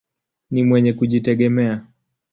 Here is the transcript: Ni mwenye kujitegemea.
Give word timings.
Ni 0.51 0.63
mwenye 0.63 0.93
kujitegemea. 0.93 1.85